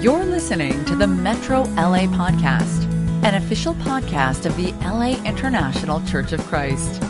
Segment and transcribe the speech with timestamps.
[0.00, 2.84] You're listening to the Metro LA Podcast,
[3.24, 7.00] an official podcast of the LA International Church of Christ.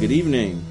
[0.00, 0.64] Good evening.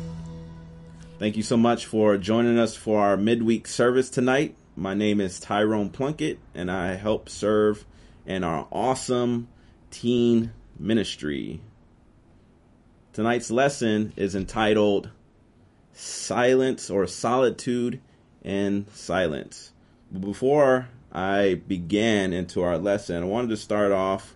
[1.19, 4.55] Thank you so much for joining us for our midweek service tonight.
[4.75, 7.85] My name is Tyrone Plunkett, and I help serve
[8.25, 9.47] in our awesome
[9.89, 11.61] teen ministry.
[13.13, 15.11] Tonight's lesson is entitled
[15.93, 18.01] Silence or Solitude
[18.41, 19.71] in Silence.
[20.17, 24.35] Before I begin into our lesson, I wanted to start off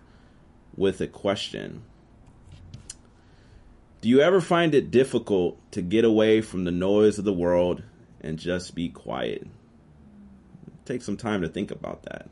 [0.76, 1.82] with a question.
[4.00, 7.82] Do you ever find it difficult to get away from the noise of the world
[8.20, 9.46] and just be quiet?
[10.84, 12.28] Take some time to think about that.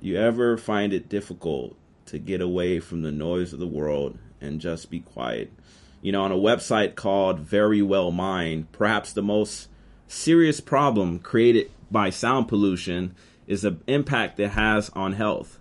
[0.00, 4.18] Do you ever find it difficult to get away from the noise of the world
[4.40, 5.50] and just be quiet?
[6.00, 9.68] You know, on a website called Verywell Mind, perhaps the most
[10.10, 13.14] serious problem created by sound pollution
[13.46, 15.60] is the impact it has on health.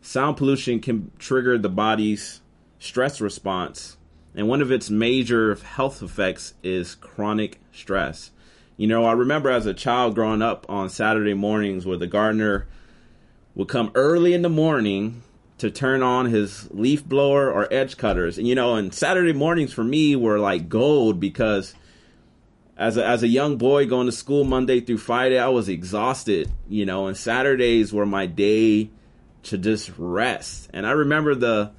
[0.00, 2.40] Sound pollution can trigger the body's
[2.78, 3.98] stress response,
[4.34, 8.30] and one of its major health effects is chronic stress.
[8.78, 12.66] You know, I remember as a child growing up on Saturday mornings where the gardener
[13.54, 15.22] would come early in the morning
[15.58, 18.38] to turn on his leaf blower or edge cutters.
[18.38, 21.74] And you know, and Saturday mornings for me were like gold because
[22.76, 26.50] as a, as a young boy going to school Monday through Friday, I was exhausted,
[26.68, 28.90] you know, and Saturdays were my day
[29.44, 30.68] to just rest.
[30.72, 31.72] And I remember the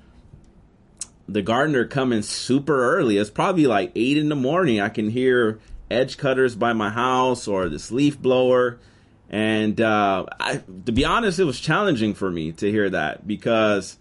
[1.30, 3.18] the gardener coming super early.
[3.18, 4.80] It's probably like eight in the morning.
[4.80, 5.60] I can hear
[5.92, 8.80] edge cutters by my house or this leaf blower.
[9.30, 13.98] And uh, I, to be honest, it was challenging for me to hear that because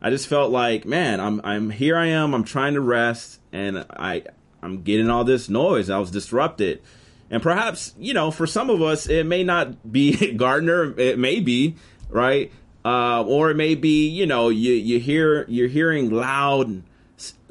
[0.00, 1.98] I just felt like, man, I'm I'm here.
[1.98, 2.32] I am.
[2.32, 4.24] I'm trying to rest, and I
[4.62, 5.90] I'm getting all this noise.
[5.90, 6.82] I was disrupted.
[7.30, 10.98] And perhaps, you know, for some of us, it may not be Gardner.
[10.98, 11.76] It may be,
[12.08, 12.52] right?
[12.84, 16.82] Uh, or it may be, you know, you, you hear, you're hearing loud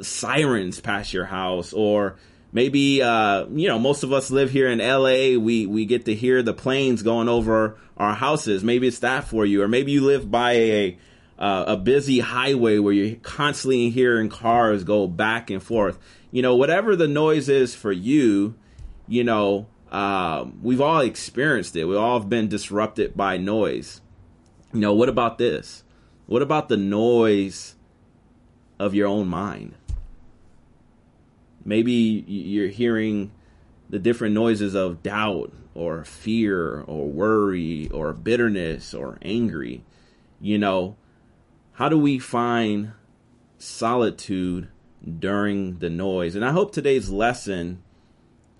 [0.01, 2.17] sirens past your house or
[2.51, 5.39] maybe, uh, you know, most of us live here in LA.
[5.39, 8.63] We, we get to hear the planes going over our houses.
[8.63, 9.61] Maybe it's that for you.
[9.61, 10.97] Or maybe you live by a,
[11.39, 15.97] uh, a busy highway where you're constantly hearing cars go back and forth
[16.31, 18.55] you know, whatever the noise is for you,
[19.07, 21.85] you know, um, we've all experienced it.
[21.85, 24.01] We all have been disrupted by noise.
[24.73, 25.83] You know, what about this?
[26.27, 27.75] What about the noise
[28.77, 29.73] of your own mind?
[31.65, 33.31] Maybe you're hearing
[33.89, 39.83] the different noises of doubt or fear or worry or bitterness or angry.
[40.39, 40.95] You know,
[41.79, 42.91] how do we find
[43.57, 44.67] solitude
[45.17, 46.35] during the noise.
[46.35, 47.81] And I hope today's lesson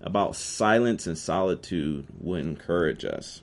[0.00, 3.42] about silence and solitude will encourage us.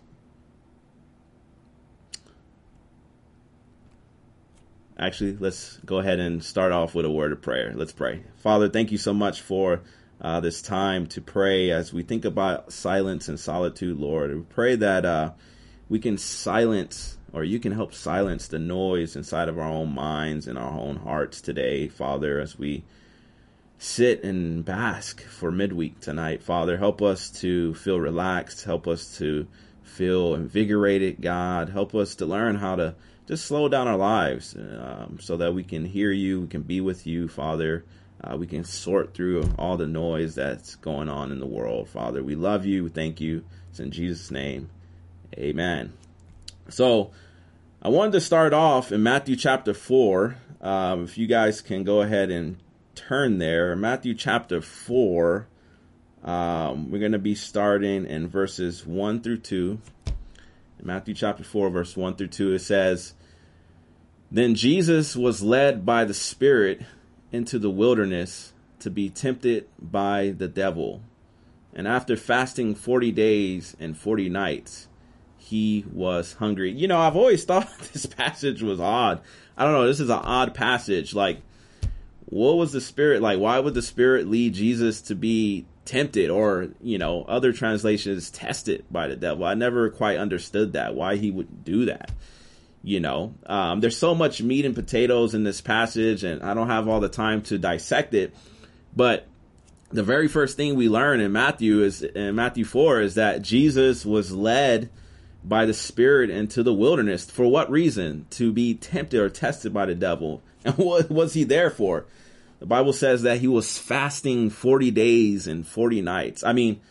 [4.98, 7.72] Actually, let's go ahead and start off with a word of prayer.
[7.76, 8.24] Let's pray.
[8.38, 9.82] Father, thank you so much for
[10.20, 14.36] uh, this time to pray as we think about silence and solitude, Lord.
[14.36, 15.34] We pray that uh,
[15.90, 20.48] we can silence or you can help silence the noise inside of our own minds
[20.48, 22.84] and our own hearts today, Father, as we
[23.78, 26.42] sit and bask for midweek tonight.
[26.42, 28.64] Father, help us to feel relaxed.
[28.64, 29.48] Help us to
[29.84, 31.70] feel invigorated, God.
[31.70, 32.96] Help us to learn how to
[33.28, 36.80] just slow down our lives um, so that we can hear you, we can be
[36.82, 37.84] with you, Father.
[38.24, 42.24] Uh, we can sort through all the noise that's going on in the world, Father.
[42.24, 42.90] We love you.
[42.90, 43.44] Thank you.
[43.70, 44.70] It's in Jesus' name.
[45.36, 45.94] Amen.
[46.70, 47.12] So,
[47.82, 50.36] I wanted to start off in Matthew chapter 4.
[50.62, 52.58] Um, if you guys can go ahead and
[52.96, 55.48] turn there, Matthew chapter 4,
[56.24, 59.80] um, we're going to be starting in verses 1 through 2.
[60.80, 63.14] In Matthew chapter 4, verse 1 through 2, it says,
[64.32, 66.82] Then Jesus was led by the Spirit
[67.32, 71.02] into the wilderness to be tempted by the devil.
[71.74, 74.88] And after fasting 40 days and 40 nights,
[75.38, 76.72] he was hungry.
[76.72, 79.22] You know, I've always thought this passage was odd.
[79.58, 81.14] I don't know, this is an odd passage.
[81.14, 81.42] Like,
[82.26, 83.40] what was the spirit like?
[83.40, 88.86] Why would the spirit lead Jesus to be tempted or, you know, other translations tested
[88.92, 89.46] by the devil?
[89.46, 92.12] I never quite understood that, why he would do that.
[92.84, 96.70] You know, um, there's so much meat and potatoes in this passage, and I don't
[96.70, 98.34] have all the time to dissect it.
[98.96, 99.28] But
[99.92, 104.06] the very first thing we learn in Matthew is in Matthew 4 is that Jesus
[104.06, 104.90] was led
[105.48, 107.30] by the Spirit into the wilderness.
[107.30, 108.28] For what reason?
[108.32, 110.42] To be tempted or tested by the devil.
[110.66, 112.08] And what was he there for?
[112.60, 116.44] The Bible says that he was fasting 40 days and 40 nights.
[116.44, 116.82] I mean,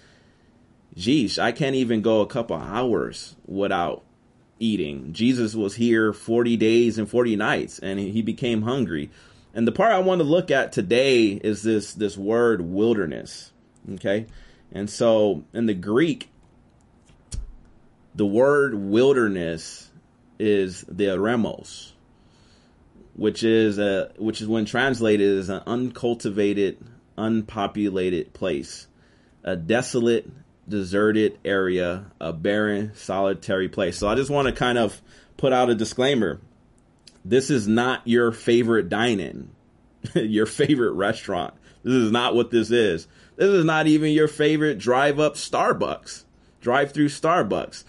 [0.96, 4.02] geesh, I can't even go a couple hours without
[4.58, 5.12] eating.
[5.12, 9.10] Jesus was here 40 days and 40 nights and he became hungry.
[9.52, 13.52] And the part I want to look at today is this this word wilderness.
[13.94, 14.26] Okay?
[14.72, 16.30] And so in the Greek
[18.16, 19.90] the word wilderness
[20.38, 21.92] is the eremos,
[23.14, 26.78] which is a which is when translated is an uncultivated,
[27.18, 28.86] unpopulated place,
[29.44, 30.30] a desolate
[30.66, 33.98] deserted area, a barren, solitary place.
[33.98, 35.00] So I just want to kind of
[35.36, 36.40] put out a disclaimer.
[37.24, 39.50] This is not your favorite dine-in,
[40.14, 41.54] your favorite restaurant.
[41.82, 43.06] This is not what this is.
[43.36, 46.24] This is not even your favorite drive up Starbucks,
[46.60, 47.84] drive through Starbucks.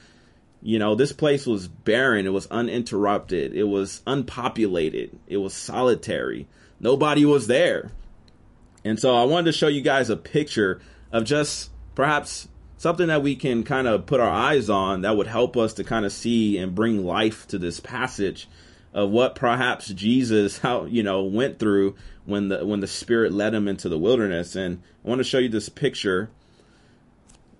[0.67, 2.25] You know, this place was barren.
[2.25, 3.53] It was uninterrupted.
[3.53, 5.17] It was unpopulated.
[5.25, 6.45] It was solitary.
[6.77, 7.93] Nobody was there.
[8.83, 13.23] And so I wanted to show you guys a picture of just perhaps something that
[13.23, 16.11] we can kind of put our eyes on that would help us to kind of
[16.11, 18.49] see and bring life to this passage
[18.93, 23.53] of what perhaps Jesus how you know went through when the when the spirit led
[23.53, 26.29] him into the wilderness and I want to show you this picture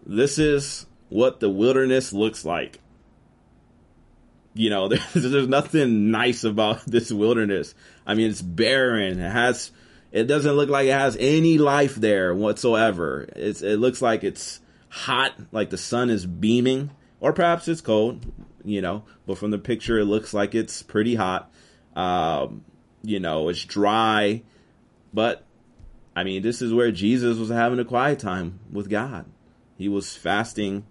[0.06, 2.81] this is what the wilderness looks like
[4.57, 7.75] you know there's, there's nothing nice about this wilderness
[8.06, 9.71] I mean it's barren it has
[10.12, 14.59] it doesn't look like it has any life there whatsoever it's it looks like it's
[14.89, 18.25] hot, like the sun is beaming, or perhaps it's cold,
[18.63, 21.51] you know, but from the picture, it looks like it's pretty hot.
[21.95, 22.63] Um,
[23.04, 24.44] you know, it's dry,
[25.13, 25.44] but
[26.15, 29.25] I mean, this is where Jesus was having a quiet time with God.
[29.77, 30.86] He was fasting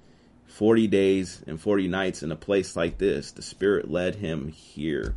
[0.47, 3.31] 40 days and 40 nights in a place like this.
[3.31, 5.15] The Spirit led him here.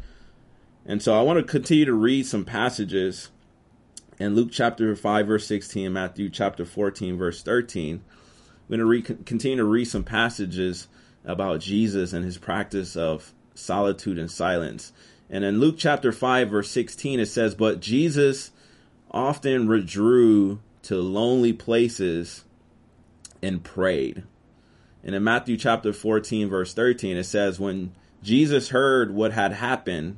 [0.85, 3.29] And so I want to continue to read some passages
[4.19, 8.01] in Luke chapter 5, verse 16, Matthew chapter 14, verse 13
[8.69, 10.87] we're going to continue to read some passages
[11.25, 14.93] about Jesus and his practice of solitude and silence.
[15.29, 18.51] And in Luke chapter 5, verse 16, it says, But Jesus
[19.11, 22.45] often withdrew to lonely places
[23.41, 24.23] and prayed.
[25.03, 30.17] And in Matthew chapter 14, verse 13, it says, When Jesus heard what had happened,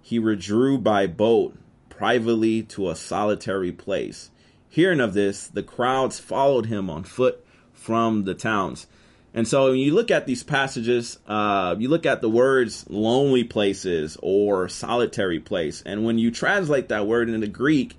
[0.00, 1.56] he withdrew by boat
[1.88, 4.30] privately to a solitary place.
[4.68, 8.86] Hearing of this, the crowds followed him on foot from the towns.
[9.34, 13.44] And so when you look at these passages, uh, you look at the words lonely
[13.44, 15.82] places or solitary place.
[15.84, 17.96] And when you translate that word into Greek,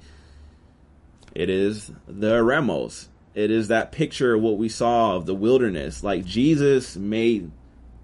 [1.33, 3.07] it is the eremos.
[3.35, 6.03] It is that picture of what we saw of the wilderness.
[6.03, 7.51] Like Jesus made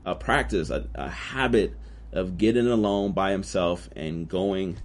[0.05, 1.75] a practice, a, a habit
[2.11, 4.77] of getting alone by himself and going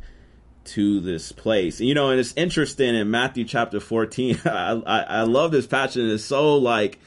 [0.64, 1.80] to this place.
[1.80, 4.40] You know, and it's interesting in Matthew chapter 14.
[4.44, 6.10] I, I, I love this passage.
[6.10, 6.98] It's so like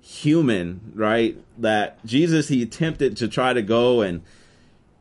[0.00, 1.36] human, right?
[1.58, 4.22] That Jesus, he attempted to try to go and,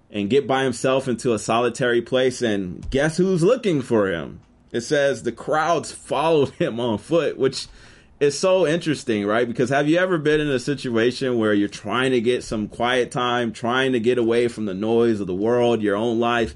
[0.09, 2.41] and get by himself into a solitary place.
[2.41, 4.39] And guess who's looking for him?
[4.73, 7.67] It says the crowds followed him on foot, which
[8.19, 9.47] is so interesting, right?
[9.47, 13.11] Because have you ever been in a situation where you're trying to get some quiet
[13.11, 16.53] time, trying to get away from the noise of the world, your own life?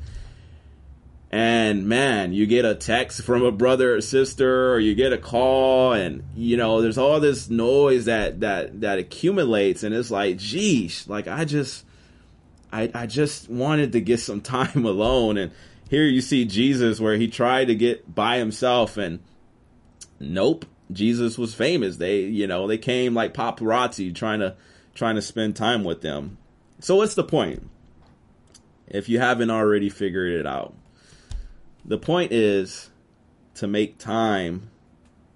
[1.29, 5.17] and man, you get a text from a brother or sister, or you get a
[5.17, 10.37] call, and you know, there's all this noise that that that accumulates, and it's like,
[10.37, 11.85] geez, like I just,
[12.71, 15.51] I I just wanted to get some time alone, and
[15.89, 19.19] here you see Jesus where he tried to get by himself, and
[20.19, 21.97] nope, Jesus was famous.
[21.97, 24.55] They, you know, they came like paparazzi trying to
[24.95, 26.37] trying to spend time with them.
[26.79, 27.69] So what's the point?
[28.87, 30.73] If you haven't already figured it out
[31.87, 32.89] the point is
[33.55, 34.69] to make time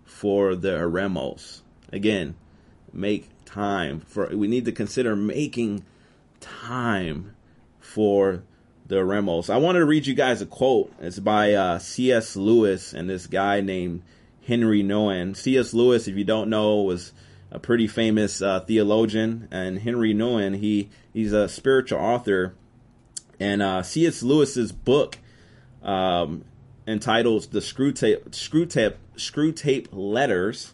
[0.03, 1.61] for the eremos.
[1.93, 2.35] Again,
[2.91, 5.85] make time for we need to consider making
[6.41, 7.35] time
[7.79, 8.43] for
[8.91, 9.49] the eremos.
[9.49, 10.91] I wanted to read you guys a quote.
[10.99, 12.35] It's by uh, C.S.
[12.35, 14.03] Lewis and this guy named
[14.45, 15.33] Henry Nouwen.
[15.33, 15.73] C.S.
[15.73, 17.13] Lewis, if you don't know, was
[17.51, 22.53] a pretty famous uh, theologian, and Henry Nouwen, he he's a spiritual author,
[23.39, 24.23] and uh, C.S.
[24.23, 25.17] Lewis's book
[25.81, 26.43] um,
[26.85, 30.73] entitled "The Screwtape Screwtape Screwtape Letters."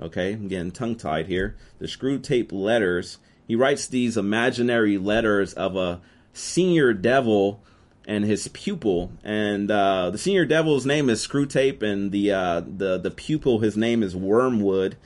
[0.00, 1.54] Okay, I'm getting tongue tied here.
[1.80, 3.18] The Screwtape Letters.
[3.46, 6.00] He writes these imaginary letters of a
[6.38, 7.60] senior devil
[8.06, 12.98] and his pupil, and uh, the senior devil's name is Screwtape, and the uh, the
[12.98, 14.96] the pupil his name is Wormwood.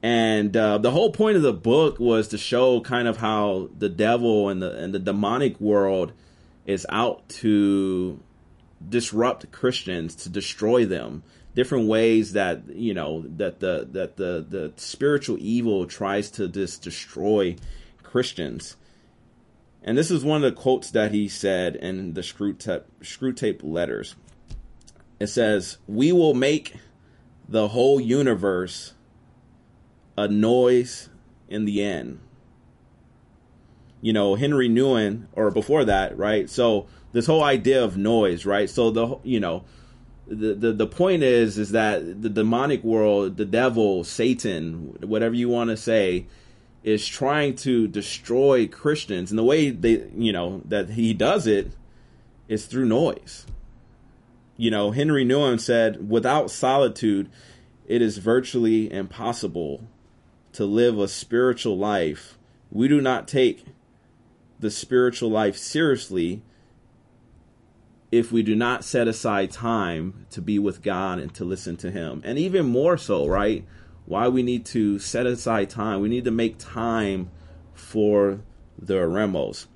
[0.00, 3.88] And uh, the whole point of the book was to show kind of how the
[3.88, 6.12] devil and the and the demonic world
[6.66, 8.20] is out to
[8.88, 11.24] disrupt Christians, to destroy them.
[11.58, 16.82] different ways that you know that the that the the spiritual evil tries to just
[16.82, 17.56] destroy
[18.04, 18.76] Christians.
[19.82, 23.62] And this is one of the quotes that he said in the Screwtape, screw tape
[23.62, 24.16] letters.
[25.20, 26.74] It says, "We will make
[27.48, 28.94] the whole universe
[30.16, 31.08] a noise
[31.48, 32.18] in the end."
[34.00, 36.48] You know, Henry Nouwen, or before that, right?
[36.48, 38.68] So this whole idea of noise, right?
[38.68, 39.64] So the you know,
[40.26, 45.48] the, the the point is is that the demonic world, the devil, Satan, whatever you
[45.48, 46.26] want to say,
[46.88, 51.72] is trying to destroy Christians, and the way they you know that he does it
[52.48, 53.44] is through noise.
[54.56, 57.28] You know, Henry Nouwen said, "Without solitude,
[57.86, 59.82] it is virtually impossible
[60.52, 62.38] to live a spiritual life.
[62.70, 63.64] We do not take
[64.58, 66.42] the spiritual life seriously."
[68.10, 71.90] if we do not set aside time to be with God and to listen to
[71.90, 72.22] Him.
[72.24, 73.66] And even more so, right?
[74.08, 76.00] Why we need to set aside time.
[76.00, 77.30] We need to make time
[77.74, 78.40] for
[78.78, 79.66] the eremos.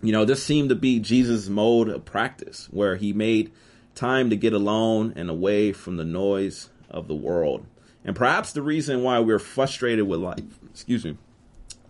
[0.00, 3.50] You know, this seemed to be Jesus' mode of practice, where he made
[3.96, 7.66] time to get alone and away from the noise of the world.
[8.04, 11.18] And perhaps the reason why we're frustrated with life, excuse me,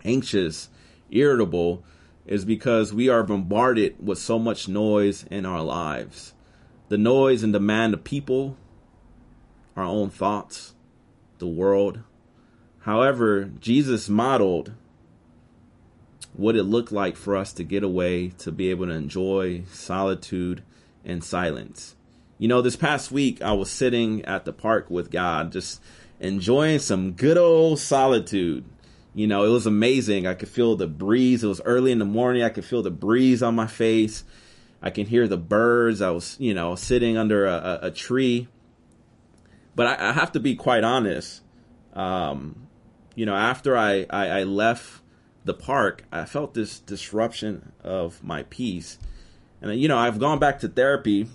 [0.03, 0.69] anxious,
[1.11, 1.83] irritable,
[2.25, 6.33] is because we are bombarded with so much noise in our lives.
[6.89, 8.57] The noise and demand of people,
[9.75, 10.73] our own thoughts,
[11.39, 11.99] the world.
[12.79, 14.73] However, Jesus modeled
[16.33, 20.63] what it looked like for us to get away, to be able to enjoy solitude
[21.03, 21.95] and silence.
[22.37, 25.81] You know, this past week I was sitting at the park with God, just
[26.19, 28.65] enjoying some good old solitude.
[29.13, 30.27] You know, it was amazing.
[30.27, 31.43] I could feel the breeze.
[31.43, 32.43] It was early in the morning.
[32.43, 34.25] I could feel the breeze on my face.
[34.81, 36.01] I can hear the birds.
[36.01, 38.49] I was, you know, sitting under a, a, a tree.
[39.75, 41.41] But I, I, have to be quite honest.
[41.93, 42.67] Um,
[43.15, 45.01] you know, after I, I, I left
[45.43, 48.97] the park, I felt this disruption of my peace.
[49.61, 51.27] And, you know, I've gone back to therapy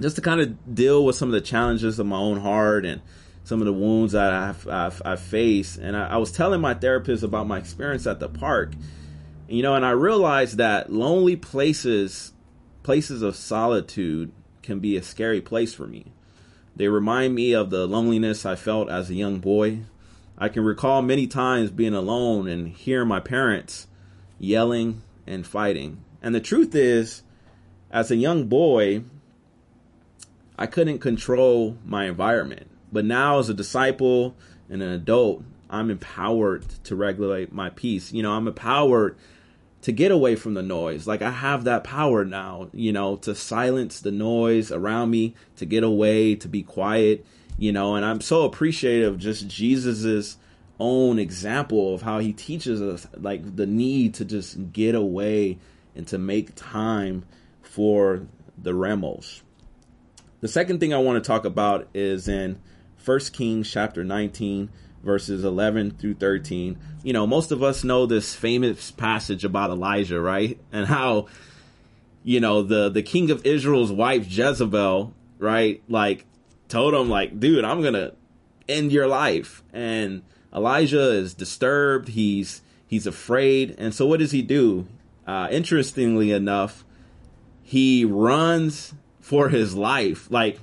[0.00, 3.00] just to kind of deal with some of the challenges of my own heart and,
[3.44, 5.78] some of the wounds that I've, I've, I've faced.
[5.78, 8.72] And I, I, was telling my therapist about my experience at the park,
[9.48, 12.32] you know, and I realized that lonely places,
[12.82, 16.13] places of solitude, can be a scary place for me.
[16.76, 19.80] They remind me of the loneliness I felt as a young boy.
[20.36, 23.86] I can recall many times being alone and hearing my parents
[24.38, 26.04] yelling and fighting.
[26.20, 27.22] And the truth is,
[27.90, 29.04] as a young boy,
[30.58, 32.68] I couldn't control my environment.
[32.92, 34.36] But now, as a disciple
[34.68, 38.12] and an adult, I'm empowered to regulate my peace.
[38.12, 39.16] You know, I'm empowered
[39.84, 41.06] to get away from the noise.
[41.06, 45.66] Like I have that power now, you know, to silence the noise around me, to
[45.66, 47.26] get away, to be quiet,
[47.58, 50.38] you know, and I'm so appreciative of just Jesus's
[50.80, 55.58] own example of how he teaches us like the need to just get away
[55.94, 57.26] and to make time
[57.60, 58.26] for
[58.56, 59.42] the eremos.
[60.40, 62.58] The second thing I want to talk about is in
[62.96, 64.70] First Kings chapter 19
[65.04, 66.78] verses 11 through 13.
[67.02, 70.58] You know, most of us know this famous passage about Elijah, right?
[70.72, 71.26] And how
[72.24, 75.82] you know, the the king of Israel's wife Jezebel, right?
[75.88, 76.24] Like
[76.68, 78.14] told him like, "Dude, I'm going to
[78.66, 83.74] end your life." And Elijah is disturbed, he's he's afraid.
[83.76, 84.86] And so what does he do?
[85.26, 86.84] Uh interestingly enough,
[87.62, 90.30] he runs for his life.
[90.30, 90.58] Like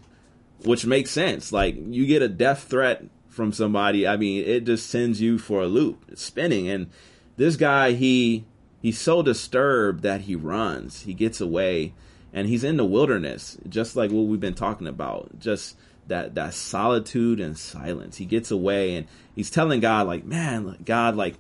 [0.64, 1.52] which makes sense.
[1.52, 5.62] Like you get a death threat from somebody, I mean, it just sends you for
[5.62, 6.04] a loop.
[6.10, 6.70] It's spinning.
[6.70, 6.90] And
[7.38, 8.46] this guy, he
[8.82, 11.04] he's so disturbed that he runs.
[11.04, 11.94] He gets away
[12.34, 15.40] and he's in the wilderness, just like what we've been talking about.
[15.40, 18.18] Just that that solitude and silence.
[18.18, 21.36] He gets away and he's telling God, like, man, God, like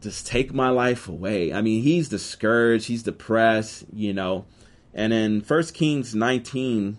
[0.00, 1.52] just take my life away.
[1.52, 4.44] I mean, he's discouraged, he's depressed, you know.
[4.92, 6.96] And in First Kings 19,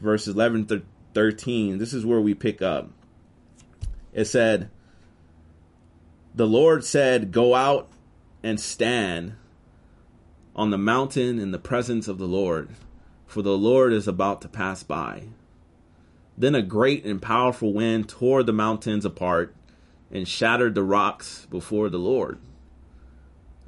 [0.00, 0.82] verses 11 to
[1.14, 2.90] 13, this is where we pick up.
[4.12, 4.70] It said,
[6.34, 7.88] The Lord said, Go out
[8.42, 9.34] and stand
[10.54, 12.70] on the mountain in the presence of the Lord,
[13.26, 15.24] for the Lord is about to pass by.
[16.36, 19.54] Then a great and powerful wind tore the mountains apart
[20.10, 22.38] and shattered the rocks before the Lord.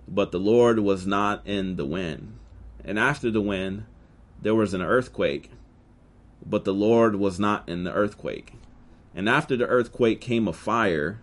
[0.08, 2.38] But the Lord was not in the wind.
[2.84, 3.84] And after the wind,
[4.40, 5.50] there was an earthquake
[6.44, 8.54] but the Lord was not in the earthquake.
[9.14, 11.20] And after the earthquake came a fire,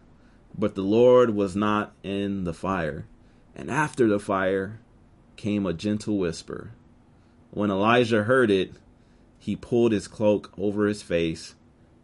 [0.57, 3.05] but the Lord was not in the fire.
[3.55, 4.79] And after the fire
[5.35, 6.71] came a gentle whisper.
[7.51, 8.73] When Elijah heard it,
[9.39, 11.55] he pulled his cloak over his face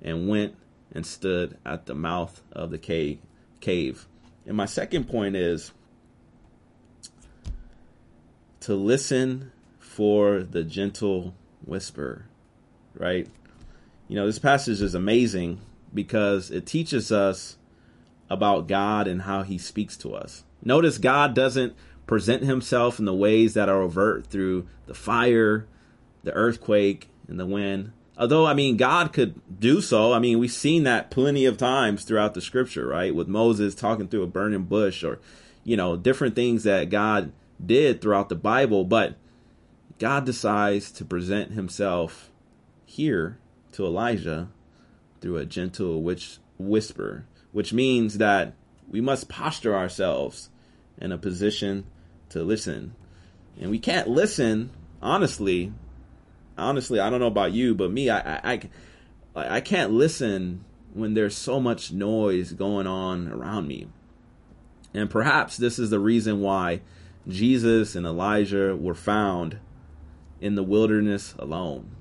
[0.01, 0.55] and went
[0.91, 3.19] and stood at the mouth of the cave.
[3.59, 4.07] cave.
[4.45, 5.71] And my second point is
[8.61, 12.25] to listen for the gentle whisper,
[12.97, 13.27] right?
[14.07, 15.59] You know, this passage is amazing
[15.93, 17.57] because it teaches us
[18.29, 20.43] about God and how he speaks to us.
[20.63, 21.73] Notice God doesn't
[22.07, 25.67] present himself in the ways that are overt through the fire,
[26.23, 27.91] the earthquake, and the wind.
[28.17, 30.13] Although, I mean, God could do so.
[30.13, 33.13] I mean, we've seen that plenty of times throughout the scripture, right?
[33.13, 35.19] With Moses talking through a burning bush or,
[35.63, 37.31] you know, different things that God
[37.63, 38.85] did throughout the Bible.
[38.85, 39.15] But
[39.99, 42.29] God decides to present himself
[42.95, 43.37] here
[43.73, 44.49] to Elijah
[45.21, 48.53] through a gentle witch whisper, which means that
[48.89, 50.49] we must posture ourselves
[50.97, 51.85] in a position
[52.29, 52.95] to listen.
[53.59, 54.69] And we can't listen,
[55.01, 55.73] honestly.
[56.57, 58.61] Honestly, I don't know about you, but me, I, I,
[59.35, 63.87] I, I can't listen when there's so much noise going on around me.
[64.93, 66.79] And perhaps this is the reason why
[67.27, 69.57] Jesus and Elijah were found
[70.39, 71.94] in the wilderness alone.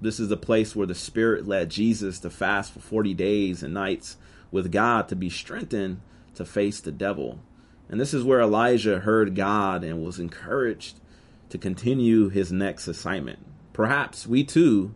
[0.00, 3.74] This is the place where the Spirit led Jesus to fast for 40 days and
[3.74, 4.16] nights
[4.50, 6.00] with God to be strengthened
[6.34, 7.40] to face the devil.
[7.88, 11.00] And this is where Elijah heard God and was encouraged
[11.48, 13.40] to continue his next assignment.
[13.72, 14.94] Perhaps we too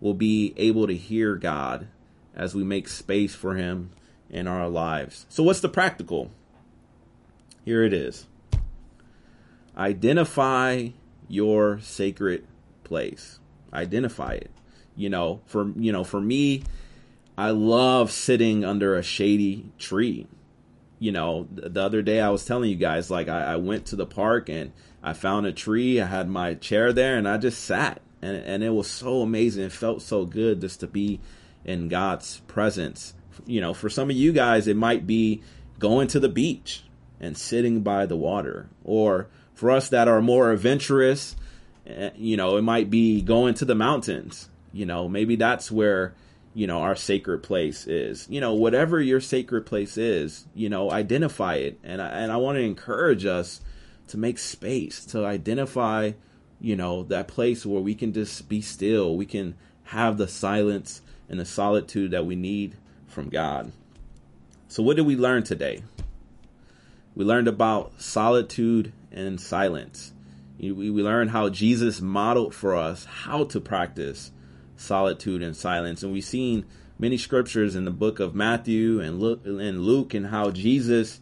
[0.00, 1.88] will be able to hear God
[2.34, 3.90] as we make space for him
[4.28, 5.26] in our lives.
[5.28, 6.30] So, what's the practical?
[7.64, 8.26] Here it is
[9.76, 10.88] identify
[11.28, 12.46] your sacred
[12.84, 13.38] place.
[13.76, 14.50] Identify it.
[14.96, 16.62] You know, for you know, for me,
[17.36, 20.26] I love sitting under a shady tree.
[20.98, 23.96] You know, the other day I was telling you guys, like I, I went to
[23.96, 26.00] the park and I found a tree.
[26.00, 29.64] I had my chair there and I just sat, and and it was so amazing.
[29.64, 31.20] It felt so good just to be
[31.64, 33.12] in God's presence.
[33.44, 35.42] You know, for some of you guys, it might be
[35.78, 36.84] going to the beach
[37.20, 41.36] and sitting by the water, or for us that are more adventurous,
[41.86, 44.48] Eh, you know, it might be going to the mountains.
[44.72, 46.14] You know, maybe that's where,
[46.54, 48.26] you know, our sacred place is.
[48.28, 51.78] You know, whatever your sacred place is, you know, identify it.
[51.82, 53.60] And I, and I want to encourage us
[54.08, 56.12] to make space to identify,
[56.60, 59.16] you know, that place where we can just be still.
[59.16, 63.72] We can have the silence and the solitude that we need from God.
[64.68, 65.82] So, what did we learn today?
[67.14, 70.12] We learned about solitude and silence.
[70.58, 74.32] We, we learned how Jesus modeled for us how to practice
[74.76, 76.02] solitude and silence.
[76.02, 76.64] And we've seen
[76.98, 81.20] many scriptures in the book of Matthew and Luke, and Luke and how Jesus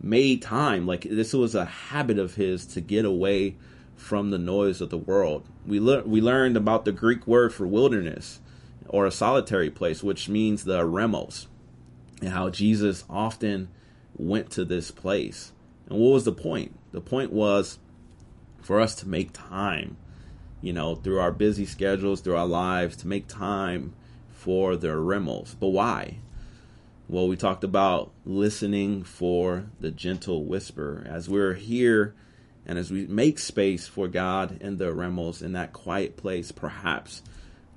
[0.00, 0.86] made time.
[0.86, 3.56] Like this was a habit of his to get away
[3.96, 5.46] from the noise of the world.
[5.66, 8.40] We, le- we learned about the Greek word for wilderness
[8.88, 11.46] or a solitary place, which means the eremos,
[12.20, 13.68] and how Jesus often
[14.16, 15.52] went to this place.
[15.88, 16.76] And what was the point?
[16.92, 17.78] The point was
[18.62, 19.96] for us to make time,
[20.60, 23.94] you know, through our busy schedules, through our lives, to make time
[24.30, 25.54] for the eremos.
[25.58, 26.16] But why?
[27.08, 31.04] Well, we talked about listening for the gentle whisper.
[31.08, 32.14] As we're here
[32.64, 37.22] and as we make space for God and the eremos in that quiet place, perhaps,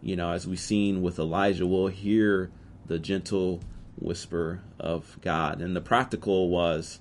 [0.02, 2.52] you know, as we've seen with Elijah, we'll hear
[2.86, 3.62] the gentle
[4.00, 5.62] whisper of God.
[5.62, 7.00] And the practical was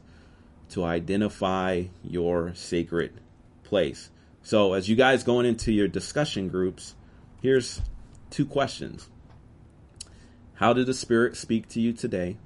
[0.70, 3.12] to identify your sacred
[3.72, 4.10] place.
[4.42, 6.94] So, as you guys going into your discussion groups,
[7.40, 7.80] here's
[8.28, 9.08] two questions.
[10.56, 12.36] How did the Spirit speak to you today?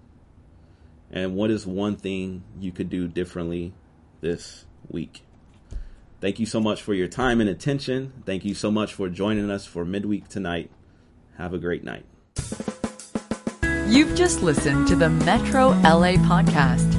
[1.11, 3.75] And what is one thing you could do differently
[4.21, 5.25] this week?
[6.21, 8.23] Thank you so much for your time and attention.
[8.25, 10.71] Thank you so much for joining us for midweek tonight.
[11.39, 12.05] Have a great night.
[13.89, 16.95] You've just listened to the Metro LA podcast.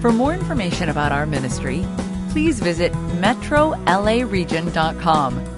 [0.00, 1.86] For more information about our ministry,
[2.32, 5.51] please visit metrolaregion.com